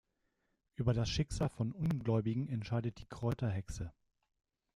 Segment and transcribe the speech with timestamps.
[0.77, 3.93] Über das Schicksal von Ungläubigen entscheidet die Kräuterhexe.